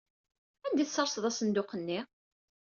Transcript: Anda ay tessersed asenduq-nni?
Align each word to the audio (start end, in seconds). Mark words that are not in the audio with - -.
Anda 0.65 0.81
ay 0.83 0.87
tessersed 0.87 1.23
asenduq-nni? 1.29 1.99